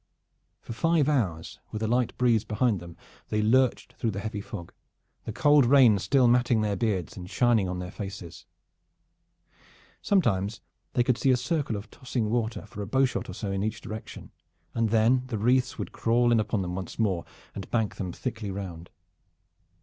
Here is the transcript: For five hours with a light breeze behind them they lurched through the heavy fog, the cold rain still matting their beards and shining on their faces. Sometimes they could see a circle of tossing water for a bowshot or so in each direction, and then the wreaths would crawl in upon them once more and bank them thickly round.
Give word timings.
For 0.61 0.73
five 0.73 1.07
hours 1.07 1.59
with 1.71 1.83
a 1.83 1.87
light 1.87 2.17
breeze 2.17 2.43
behind 2.43 2.79
them 2.79 2.97
they 3.29 3.43
lurched 3.43 3.93
through 3.93 4.09
the 4.09 4.19
heavy 4.19 4.41
fog, 4.41 4.73
the 5.25 5.31
cold 5.31 5.63
rain 5.63 5.99
still 5.99 6.27
matting 6.27 6.61
their 6.61 6.75
beards 6.75 7.15
and 7.15 7.29
shining 7.29 7.69
on 7.69 7.77
their 7.77 7.91
faces. 7.91 8.47
Sometimes 10.01 10.59
they 10.93 11.03
could 11.03 11.19
see 11.19 11.29
a 11.29 11.37
circle 11.37 11.75
of 11.75 11.91
tossing 11.91 12.31
water 12.31 12.65
for 12.65 12.81
a 12.81 12.87
bowshot 12.87 13.29
or 13.29 13.33
so 13.33 13.51
in 13.51 13.61
each 13.61 13.79
direction, 13.79 14.31
and 14.73 14.89
then 14.89 15.21
the 15.27 15.37
wreaths 15.37 15.77
would 15.77 15.91
crawl 15.91 16.31
in 16.31 16.39
upon 16.39 16.63
them 16.63 16.73
once 16.73 16.97
more 16.97 17.23
and 17.53 17.69
bank 17.69 17.97
them 17.97 18.11
thickly 18.11 18.49
round. 18.49 18.89